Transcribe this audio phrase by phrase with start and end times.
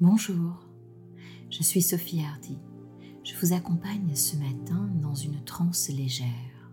[0.00, 0.64] Bonjour,
[1.50, 2.56] je suis Sophie Hardy.
[3.24, 6.70] Je vous accompagne ce matin dans une transe légère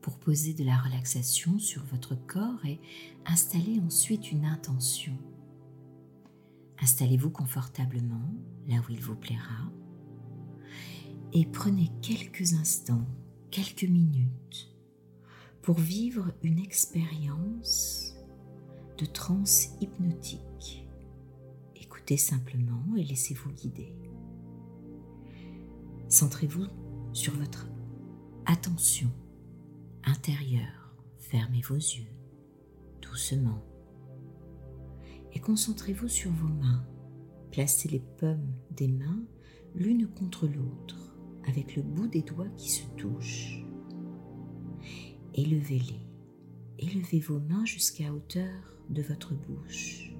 [0.00, 2.80] pour poser de la relaxation sur votre corps et
[3.26, 5.12] installer ensuite une intention.
[6.80, 8.32] Installez-vous confortablement
[8.66, 9.70] là où il vous plaira
[11.34, 13.06] et prenez quelques instants,
[13.50, 14.74] quelques minutes
[15.60, 18.14] pour vivre une expérience
[18.96, 20.85] de transe hypnotique
[22.14, 23.92] Simplement et laissez-vous guider.
[26.08, 26.66] Centrez-vous
[27.12, 27.68] sur votre
[28.44, 29.10] attention
[30.04, 30.94] intérieure.
[31.18, 32.06] Fermez vos yeux
[33.02, 33.60] doucement
[35.32, 36.86] et concentrez-vous sur vos mains.
[37.50, 39.24] Placez les pommes des mains
[39.74, 41.16] l'une contre l'autre
[41.48, 43.64] avec le bout des doigts qui se touchent.
[45.34, 46.06] Élevez-les.
[46.78, 48.54] Élevez vos mains jusqu'à hauteur
[48.90, 50.15] de votre bouche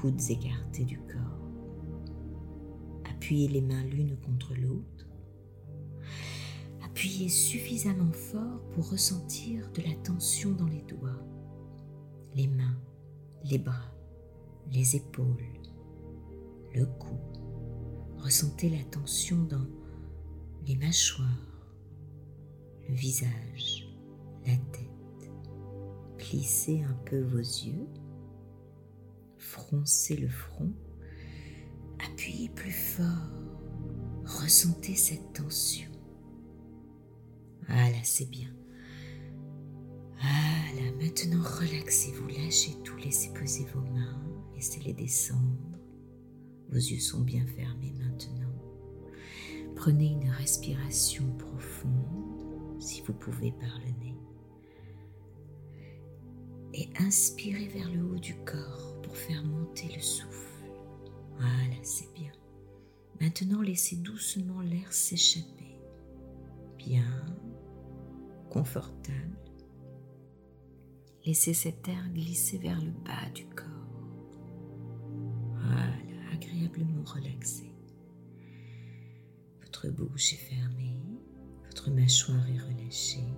[0.00, 1.50] coudes écartés du corps.
[3.10, 5.06] Appuyez les mains l'une contre l'autre.
[6.82, 11.22] Appuyez suffisamment fort pour ressentir de la tension dans les doigts,
[12.34, 12.78] les mains,
[13.44, 13.94] les bras,
[14.72, 15.60] les épaules,
[16.74, 17.18] le cou.
[18.16, 19.66] Ressentez la tension dans
[20.66, 21.74] les mâchoires,
[22.88, 23.86] le visage,
[24.46, 25.30] la tête.
[26.16, 27.86] Plissez un peu vos yeux
[29.40, 30.72] froncez le front,
[32.06, 33.32] appuyez plus fort,
[34.24, 35.90] ressentez cette tension.
[37.66, 38.48] Voilà, c'est bien.
[40.20, 44.22] Voilà, maintenant relaxez-vous, lâchez tout, laissez poser vos mains,
[44.54, 45.78] laissez-les descendre.
[46.68, 48.52] Vos yeux sont bien fermés maintenant.
[49.74, 54.14] Prenez une respiration profonde, si vous pouvez par le nez.
[56.72, 60.64] Et inspirez vers le haut du corps pour faire monter le souffle.
[61.38, 62.32] Voilà, c'est bien.
[63.20, 65.78] Maintenant, laissez doucement l'air s'échapper.
[66.78, 67.26] Bien,
[68.50, 69.36] confortable.
[71.26, 73.66] Laissez cet air glisser vers le bas du corps.
[75.52, 77.70] Voilà, agréablement relaxé.
[79.60, 80.96] Votre bouche est fermée,
[81.66, 83.28] votre mâchoire est relâchée.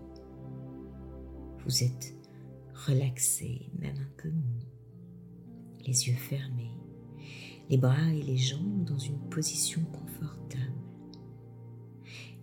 [1.64, 2.14] Vous êtes
[2.86, 4.62] relaxé, même un peu mou
[5.86, 6.76] les yeux fermés,
[7.68, 10.72] les bras et les jambes dans une position confortable.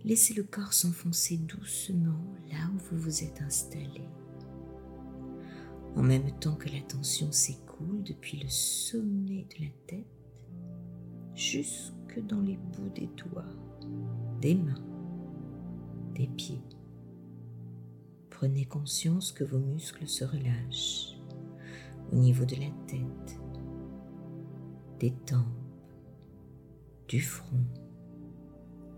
[0.04, 4.02] Laissez le corps s'enfoncer doucement là où vous vous êtes installé.
[5.96, 10.06] En même temps que la tension s'écoule depuis le sommet de la tête
[11.34, 13.44] jusque dans les bouts des doigts,
[14.40, 14.84] des mains,
[16.14, 16.62] des pieds.
[18.40, 21.14] Prenez conscience que vos muscles se relâchent
[22.10, 23.38] au niveau de la tête,
[24.98, 25.44] des tempes,
[27.06, 27.66] du front,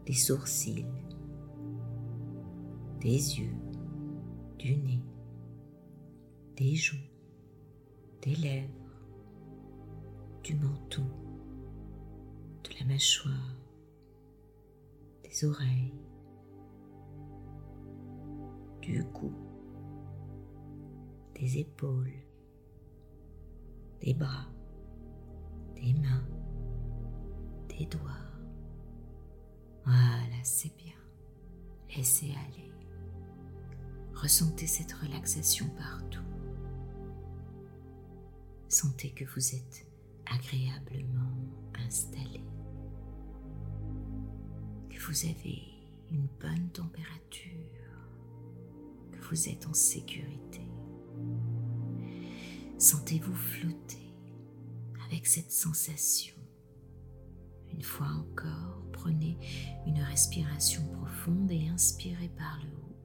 [0.07, 0.87] des sourcils,
[3.01, 3.57] des yeux,
[4.61, 5.03] du nez,
[6.57, 7.11] des joues,
[8.23, 8.69] des lèvres,
[10.45, 11.03] du menton,
[12.63, 13.57] de la mâchoire,
[15.25, 15.95] des oreilles,
[18.83, 19.33] du cou,
[21.37, 22.13] des épaules,
[24.01, 24.49] des bras,
[25.77, 26.27] des mains,
[27.69, 28.27] des doigts.
[29.85, 30.93] Voilà, c'est bien.
[31.97, 32.73] Laissez aller.
[34.15, 36.23] Ressentez cette relaxation partout.
[38.69, 39.87] Sentez que vous êtes
[40.27, 41.31] agréablement
[41.87, 42.43] installé,
[44.89, 45.63] que vous avez
[46.11, 47.82] une bonne température,
[49.31, 50.61] vous êtes en sécurité.
[52.79, 54.15] Sentez-vous flotter
[55.07, 56.35] avec cette sensation.
[57.71, 59.39] Une fois encore, prenez
[59.87, 62.97] une respiration profonde et inspirez par le haut.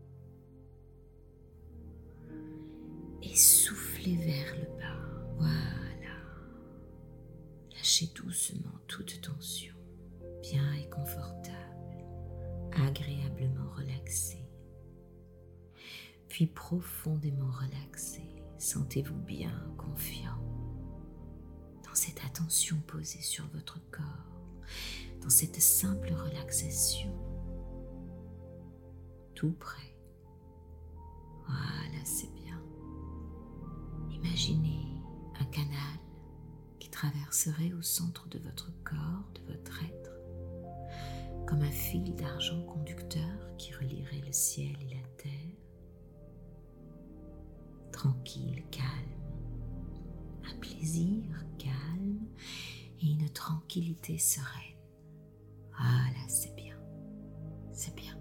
[3.21, 4.97] Et soufflez vers le bas.
[5.37, 6.15] Voilà.
[7.75, 9.75] Lâchez doucement toute tension,
[10.41, 12.03] bien et confortable,
[12.71, 14.46] agréablement relaxé.
[16.37, 18.21] Puis profondément relaxé
[18.59, 20.37] Sentez-vous bien confiant
[21.83, 24.61] dans cette attention posée sur votre corps,
[25.23, 27.11] dans cette simple relaxation,
[29.33, 29.97] tout près.
[31.47, 32.61] Voilà, c'est bien.
[34.11, 35.01] Imaginez
[35.39, 35.99] un canal
[36.77, 40.11] qui traverserait au centre de votre corps, de votre être,
[41.47, 45.66] comme un fil d'argent conducteur qui relierait le ciel et la terre
[47.97, 48.85] tranquille, calme,
[50.45, 51.23] un plaisir
[51.57, 52.27] calme
[53.01, 54.77] et une tranquillité sereine.
[55.75, 56.77] Voilà, c'est bien.
[57.73, 58.15] C'est bien.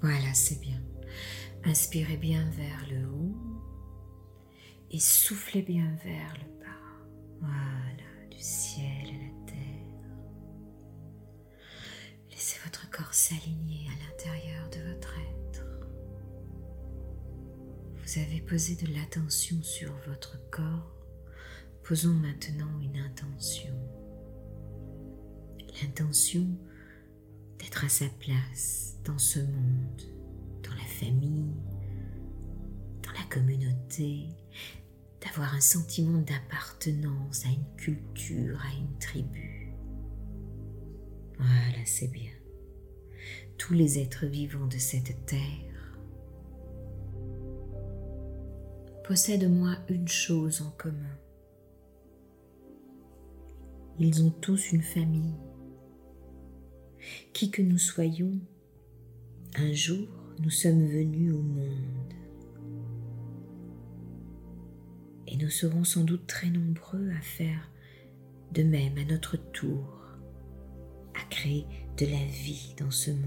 [0.00, 0.80] Voilà, c'est bien.
[1.64, 3.34] Inspirez bien vers le haut
[4.92, 7.40] et soufflez bien vers le bas.
[7.40, 8.99] Voilà, du ciel
[13.14, 15.66] s'aligner à l'intérieur de votre être.
[18.02, 20.96] Vous avez posé de l'attention sur votre corps.
[21.84, 23.74] Posons maintenant une intention.
[25.82, 26.46] L'intention
[27.58, 30.02] d'être à sa place dans ce monde,
[30.62, 31.54] dans la famille,
[33.02, 34.28] dans la communauté,
[35.20, 39.72] d'avoir un sentiment d'appartenance à une culture, à une tribu.
[41.38, 42.39] Voilà, c'est bien.
[43.58, 45.70] Tous les êtres vivants de cette terre
[49.48, 51.18] moins une chose en commun.
[53.98, 55.34] Ils ont tous une famille.
[57.32, 58.38] Qui que nous soyons,
[59.56, 60.06] un jour
[60.38, 62.14] nous sommes venus au monde.
[65.26, 67.70] Et nous serons sans doute très nombreux à faire
[68.52, 69.99] de même à notre tour,
[71.30, 71.66] créer
[71.96, 73.20] de la vie dans ce monde.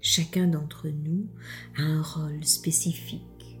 [0.00, 1.28] Chacun d'entre nous
[1.76, 3.58] a un rôle spécifique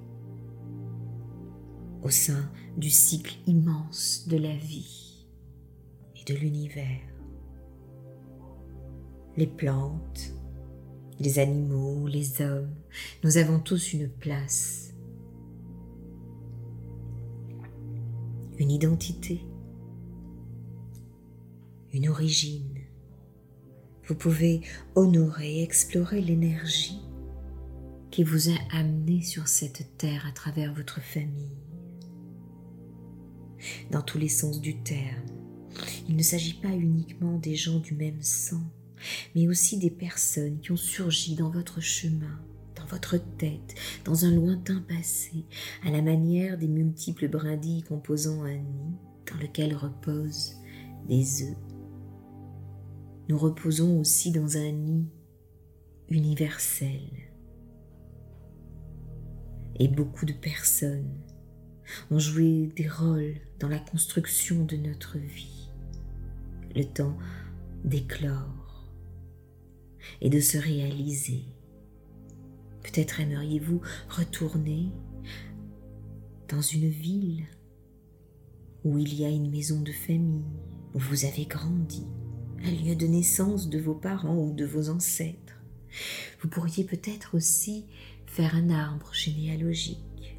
[2.02, 5.26] au sein du cycle immense de la vie
[6.16, 7.00] et de l'univers.
[9.36, 10.32] Les plantes,
[11.18, 12.74] les animaux, les hommes,
[13.22, 14.90] nous avons tous une place
[18.60, 19.40] une identité,
[21.92, 22.78] une origine.
[24.06, 24.62] Vous pouvez
[24.94, 27.00] honorer, explorer l'énergie
[28.10, 31.56] qui vous a amené sur cette terre à travers votre famille.
[33.90, 35.26] Dans tous les sens du terme,
[36.08, 38.62] il ne s'agit pas uniquement des gens du même sang,
[39.34, 42.40] mais aussi des personnes qui ont surgi dans votre chemin
[42.80, 45.44] dans votre tête, dans un lointain passé,
[45.84, 48.96] à la manière des multiples brindilles composant un nid
[49.30, 50.56] dans lequel reposent
[51.08, 51.69] des œufs.
[53.30, 55.06] Nous reposons aussi dans un nid
[56.08, 56.98] universel.
[59.78, 61.14] Et beaucoup de personnes
[62.10, 65.70] ont joué des rôles dans la construction de notre vie.
[66.74, 67.16] Le temps
[67.84, 68.90] d'éclore
[70.20, 71.44] et de se réaliser
[72.82, 74.88] Peut-être aimeriez-vous retourner
[76.48, 77.44] dans une ville
[78.82, 80.42] où il y a une maison de famille,
[80.94, 82.08] où vous avez grandi,
[82.62, 85.56] un lieu de naissance de vos parents ou de vos ancêtres.
[86.40, 87.86] Vous pourriez peut-être aussi
[88.26, 90.38] faire un arbre généalogique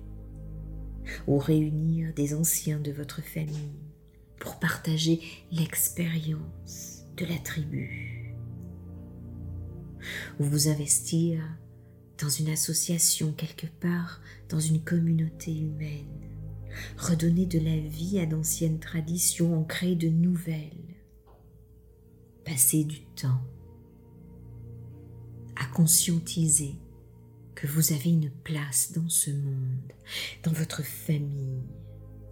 [1.27, 3.79] ou réunir des anciens de votre famille
[4.39, 5.19] pour partager
[5.51, 8.35] l'expérience de la tribu
[10.39, 11.43] ou vous investir
[12.21, 16.07] dans une association quelque part, dans une communauté humaine.
[16.97, 20.80] Redonner de la vie à d'anciennes traditions, en créer de nouvelles.
[22.51, 23.41] Passer du temps
[25.55, 26.75] à conscientiser
[27.55, 29.93] que vous avez une place dans ce monde,
[30.43, 31.63] dans votre famille,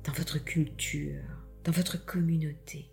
[0.03, 1.23] dans votre culture,
[1.63, 2.91] dans votre communauté.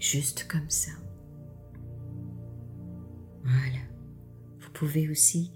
[0.00, 0.90] Juste comme ça.
[3.44, 3.90] Voilà
[4.80, 5.52] pouvez aussi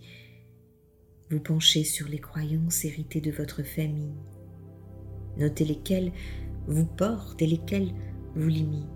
[1.30, 4.20] vous pencher sur les croyances héritées de votre famille.
[5.38, 6.12] Notez lesquelles
[6.66, 7.94] vous portent et lesquelles
[8.34, 8.93] vous limitent.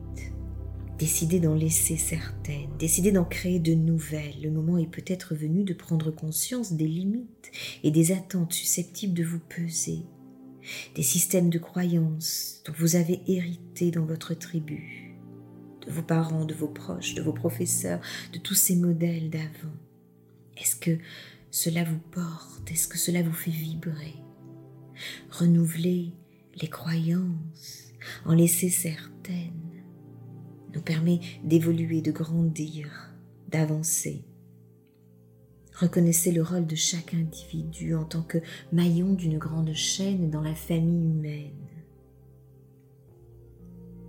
[0.98, 4.42] Décidez d'en laisser certaines, décidez d'en créer de nouvelles.
[4.42, 7.52] Le moment est peut-être venu de prendre conscience des limites
[7.84, 10.00] et des attentes susceptibles de vous peser,
[10.96, 15.14] des systèmes de croyances dont vous avez hérité dans votre tribu,
[15.86, 18.00] de vos parents, de vos proches, de vos professeurs,
[18.32, 19.76] de tous ces modèles d'avant.
[20.56, 20.98] Est-ce que
[21.52, 22.68] cela vous porte?
[22.72, 24.16] Est-ce que cela vous fait vibrer?
[25.30, 26.12] Renouveler
[26.60, 27.92] les croyances,
[28.24, 29.67] en laisser certaines,
[30.74, 33.12] nous permet d'évoluer, de grandir,
[33.48, 34.24] d'avancer.
[35.74, 38.38] Reconnaissez le rôle de chaque individu en tant que
[38.72, 41.52] maillon d'une grande chaîne dans la famille humaine.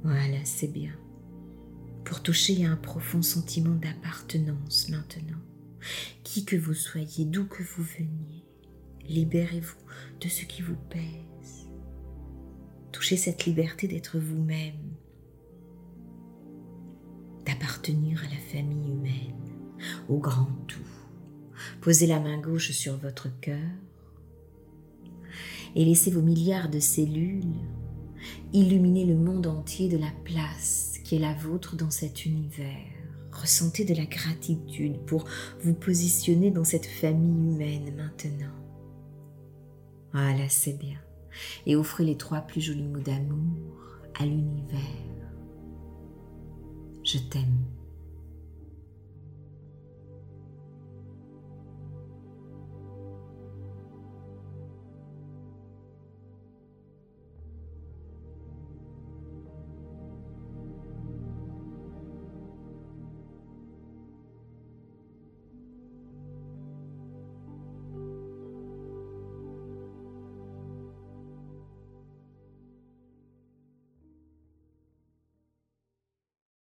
[0.04, 0.94] Voilà, c'est bien.
[2.06, 5.38] Pour toucher à un profond sentiment d'appartenance maintenant.
[6.24, 8.44] Qui que vous soyez, d'où que vous veniez,
[9.08, 9.78] libérez-vous
[10.22, 11.70] de ce qui vous pèse.
[12.92, 14.96] Touchez cette liberté d'être vous-même,
[17.60, 19.36] d'appartenir à la famille humaine,
[20.08, 20.80] au grand tout.
[21.82, 23.58] Posez la main gauche sur votre cœur
[25.76, 27.54] et laissez vos milliards de cellules
[28.54, 32.86] illuminer le monde entier de la place qui est la vôtre dans cet univers.
[33.32, 35.26] Ressentez de la gratitude pour
[35.62, 38.56] vous positionner dans cette famille humaine maintenant.
[40.12, 40.98] Voilà, c'est bien.
[41.66, 44.80] Et offrez les trois plus jolis mots d'amour à l'univers.
[47.12, 47.79] Je t'aime.